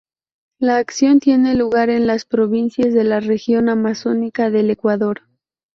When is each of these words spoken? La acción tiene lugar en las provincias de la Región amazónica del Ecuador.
La 0.57 0.77
acción 0.77 1.19
tiene 1.19 1.53
lugar 1.53 1.91
en 1.91 2.07
las 2.07 2.25
provincias 2.25 2.91
de 2.91 3.03
la 3.03 3.19
Región 3.19 3.69
amazónica 3.69 4.49
del 4.49 4.71
Ecuador. 4.71 5.21